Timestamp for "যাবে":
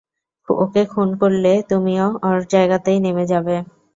3.31-3.55